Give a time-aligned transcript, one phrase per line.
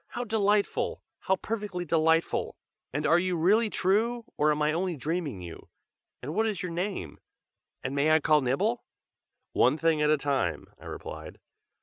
[0.07, 1.03] "How delightful!
[1.19, 2.57] how perfectly delightful!
[2.91, 5.69] and are you really true, or am I only dreaming you?
[6.23, 7.19] and what is your name?
[7.83, 8.83] and may I call Nibble?"
[9.53, 11.39] "One thing at a time!" I replied.